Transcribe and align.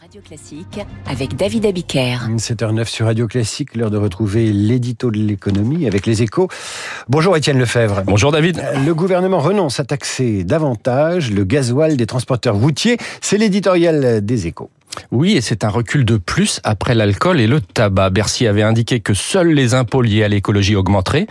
Radio 0.00 0.22
Classique 0.22 0.80
avec 1.04 1.36
David 1.36 1.66
Abiker. 1.66 2.16
7h09 2.36 2.86
sur 2.86 3.04
Radio 3.04 3.26
Classique, 3.26 3.74
l'heure 3.74 3.90
de 3.90 3.98
retrouver 3.98 4.50
l'édito 4.50 5.10
de 5.10 5.18
l'économie 5.18 5.86
avec 5.86 6.06
les 6.06 6.22
échos. 6.22 6.48
Bonjour 7.10 7.36
Étienne 7.36 7.58
Lefebvre. 7.58 8.02
Bonjour 8.06 8.32
David. 8.32 8.64
Le 8.86 8.94
gouvernement 8.94 9.40
renonce 9.40 9.78
à 9.78 9.84
taxer 9.84 10.42
davantage 10.42 11.30
le 11.30 11.44
gasoil 11.44 11.98
des 11.98 12.06
transporteurs 12.06 12.56
routiers. 12.56 12.96
C'est 13.20 13.36
l'éditorial 13.36 14.24
des 14.24 14.46
échos. 14.46 14.70
Oui, 15.12 15.36
et 15.36 15.40
c'est 15.40 15.64
un 15.64 15.68
recul 15.68 16.04
de 16.04 16.16
plus 16.16 16.60
après 16.64 16.94
l'alcool 16.94 17.40
et 17.40 17.46
le 17.46 17.60
tabac. 17.60 18.10
Bercy 18.10 18.46
avait 18.46 18.62
indiqué 18.62 19.00
que 19.00 19.14
seuls 19.14 19.52
les 19.52 19.74
impôts 19.74 20.02
liés 20.02 20.24
à 20.24 20.28
l'écologie 20.28 20.76
augmenteraient, 20.76 21.26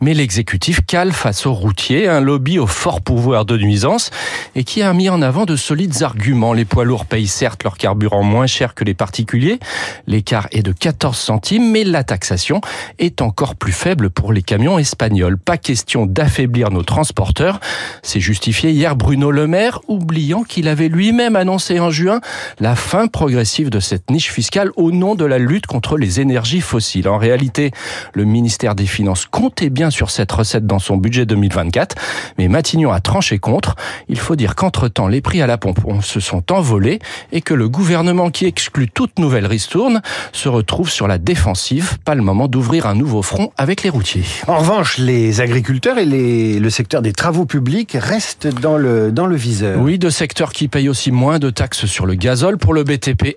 mais 0.00 0.14
l'exécutif 0.14 0.80
cale 0.86 1.12
face 1.12 1.46
aux 1.46 1.52
routiers, 1.52 2.08
un 2.08 2.20
lobby 2.20 2.58
au 2.58 2.66
fort 2.66 3.00
pouvoir 3.00 3.44
de 3.44 3.56
nuisance 3.56 4.10
et 4.54 4.64
qui 4.64 4.82
a 4.82 4.92
mis 4.92 5.08
en 5.08 5.22
avant 5.22 5.46
de 5.46 5.56
solides 5.56 6.02
arguments. 6.02 6.52
Les 6.52 6.64
poids 6.64 6.84
lourds 6.84 7.06
payent 7.06 7.26
certes 7.26 7.64
leur 7.64 7.76
carburant 7.76 8.22
moins 8.22 8.46
cher 8.46 8.74
que 8.74 8.84
les 8.84 8.94
particuliers, 8.94 9.58
l'écart 10.06 10.48
est 10.52 10.62
de 10.62 10.72
14 10.72 11.16
centimes, 11.16 11.70
mais 11.70 11.84
la 11.84 12.04
taxation 12.04 12.60
est 12.98 13.22
encore 13.22 13.54
plus 13.56 13.72
faible 13.72 14.10
pour 14.10 14.32
les 14.32 14.42
camions 14.42 14.78
espagnols. 14.78 15.38
Pas 15.38 15.56
question 15.56 16.06
d'affaiblir 16.06 16.70
nos 16.70 16.82
transporteurs, 16.82 17.60
c'est 18.02 18.20
justifié 18.20 18.70
hier 18.70 18.96
Bruno 18.96 19.30
Le 19.30 19.46
Maire, 19.46 19.80
oubliant 19.88 20.42
qu'il 20.42 20.68
avait 20.68 20.88
lui-même 20.88 21.36
annoncé 21.36 21.80
en 21.80 21.90
juin 21.90 22.20
la 22.60 22.76
fin 22.76 23.03
progressive 23.08 23.70
de 23.70 23.80
cette 23.80 24.10
niche 24.10 24.30
fiscale 24.30 24.70
au 24.76 24.90
nom 24.90 25.14
de 25.14 25.24
la 25.24 25.38
lutte 25.38 25.66
contre 25.66 25.96
les 25.96 26.20
énergies 26.20 26.60
fossiles. 26.60 27.08
En 27.08 27.18
réalité, 27.18 27.70
le 28.12 28.24
ministère 28.24 28.74
des 28.74 28.86
Finances 28.86 29.26
comptait 29.26 29.70
bien 29.70 29.90
sur 29.90 30.10
cette 30.10 30.32
recette 30.32 30.66
dans 30.66 30.78
son 30.78 30.96
budget 30.96 31.26
2024, 31.26 31.96
mais 32.38 32.48
Matignon 32.48 32.92
a 32.92 33.00
tranché 33.00 33.38
contre. 33.38 33.76
Il 34.08 34.18
faut 34.18 34.36
dire 34.36 34.54
qu'entre-temps, 34.54 35.08
les 35.08 35.20
prix 35.20 35.42
à 35.42 35.46
la 35.46 35.58
pompe 35.58 35.80
se 36.02 36.20
sont 36.20 36.52
envolés 36.52 36.98
et 37.32 37.40
que 37.40 37.54
le 37.54 37.68
gouvernement 37.68 38.30
qui 38.30 38.46
exclut 38.46 38.88
toute 38.88 39.18
nouvelle 39.18 39.46
ristourne 39.46 40.02
se 40.32 40.48
retrouve 40.48 40.90
sur 40.90 41.08
la 41.08 41.18
défensive. 41.18 41.98
Pas 42.04 42.14
le 42.14 42.22
moment 42.22 42.48
d'ouvrir 42.48 42.86
un 42.86 42.94
nouveau 42.94 43.22
front 43.22 43.52
avec 43.56 43.82
les 43.82 43.90
routiers. 43.90 44.24
En 44.46 44.58
revanche, 44.58 44.98
les 44.98 45.40
agriculteurs 45.40 45.98
et 45.98 46.04
les, 46.04 46.58
le 46.58 46.70
secteur 46.70 47.02
des 47.02 47.12
travaux 47.12 47.46
publics 47.46 47.96
restent 47.98 48.46
dans 48.46 48.76
le, 48.76 49.12
dans 49.12 49.26
le 49.26 49.36
viseur. 49.36 49.80
Oui, 49.80 49.98
deux 49.98 50.10
secteurs 50.10 50.52
qui 50.52 50.68
payent 50.68 50.88
aussi 50.88 51.10
moins 51.10 51.38
de 51.38 51.50
taxes 51.50 51.86
sur 51.86 52.06
le 52.06 52.14
gazole. 52.14 52.58
Pour 52.58 52.74
le 52.74 52.84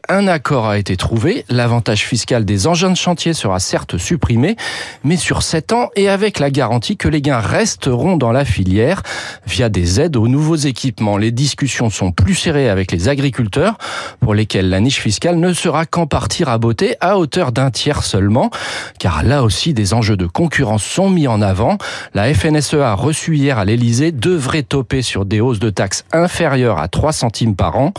Un 0.10 0.28
accord 0.28 0.68
a 0.68 0.78
été 0.78 0.98
trouvé. 0.98 1.44
L'avantage 1.50 2.06
fiscal 2.06 2.46
des 2.46 2.68
engins 2.68 2.92
de 2.92 2.96
chantier 2.96 3.34
sera 3.34 3.60
certes 3.60 3.98
supprimé, 3.98 4.56
mais 5.04 5.18
sur 5.18 5.42
7 5.42 5.74
ans 5.74 5.90
et 5.96 6.10
avec 6.10 6.40
la 6.40 6.52
garantie 6.52 6.96
que 6.96 7.08
les 7.08 7.22
gains 7.22 7.40
resteront 7.40 8.18
dans 8.18 8.32
la 8.32 8.46
filière 8.46 9.02
via 9.48 9.70
des 9.70 10.00
aides 10.00 10.16
aux 10.16 10.28
nouveaux 10.28 10.56
équipements. 10.56 11.18
Les 11.18 11.32
discussions 11.32 11.90
sont 11.90 12.12
plus 12.12 12.36
serrées 12.36 12.70
avec 12.70 12.92
les 12.92 13.10
agriculteurs 13.10 13.78
pour 14.20 14.34
lesquels 14.34 14.70
la 14.70 14.80
niche 14.80 15.00
fiscale 15.00 15.38
ne 15.38 15.54
sera 15.54 15.86
qu'en 15.86 16.08
partie 16.08 16.44
rabotée 16.44 16.96
à 17.02 17.18
hauteur 17.18 17.52
d'un 17.52 17.72
tiers 17.72 18.04
seulement, 18.04 18.52
car 19.00 19.24
là 19.24 19.44
aussi 19.44 19.74
des 19.74 19.94
enjeux 19.94 20.18
de 20.18 20.28
concurrence 20.28 20.84
sont 20.84 21.10
mis 21.10 21.28
en 21.28 21.42
avant. 21.42 21.78
La 22.14 22.34
FNSEA 22.34 22.94
reçue 22.94 23.38
hier 23.38 23.58
à 23.58 23.66
l'Elysée 23.66 24.12
devrait 24.12 24.64
toper 24.64 25.02
sur 25.02 25.26
des 25.26 25.42
hausses 25.42 25.60
de 25.60 25.70
taxes 25.70 26.06
inférieures 26.12 26.80
à 26.80 26.88
3 26.88 27.12
centimes 27.12 27.56
par 27.56 27.78
an. 27.78 27.94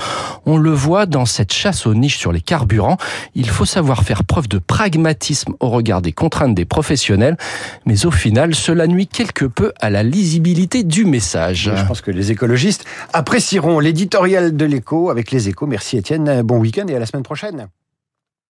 On 0.47 0.57
le 0.57 0.71
voit 0.71 1.07
dans 1.07 1.27
chasse 1.53 1.87
aux 1.87 1.95
niches 1.95 2.19
sur 2.19 2.33
les 2.33 2.41
carburants, 2.41 2.97
il 3.35 3.49
faut 3.49 3.65
savoir 3.65 4.03
faire 4.03 4.25
preuve 4.25 4.49
de 4.49 4.59
pragmatisme 4.59 5.55
au 5.61 5.69
regard 5.69 6.03
des 6.03 6.13
contraintes 6.13 6.55
des 6.55 6.65
professionnels, 6.65 7.37
mais 7.87 8.07
au 8.07 8.11
final, 8.11 8.55
cela 8.55 8.87
nuit 8.87 9.07
quelque 9.07 9.45
peu 9.45 9.73
à 9.81 9.91
la 9.91 10.03
lisibilité 10.03 10.85
du 10.85 11.05
message. 11.05 11.71
Je 11.75 11.85
pense 11.85 12.01
que 12.01 12.11
les 12.11 12.31
écologistes 12.31 12.85
apprécieront 13.13 13.81
l'éditorial 13.81 14.57
de 14.57 14.65
l'écho 14.65 15.11
avec 15.11 15.31
les 15.31 15.49
échos. 15.49 15.67
Merci 15.67 15.97
Étienne, 15.97 16.43
bon 16.43 16.59
week-end 16.59 16.87
et 16.89 16.97
à 16.97 16.99
la 16.99 17.07
semaine 17.07 17.23
prochaine. 17.23 17.69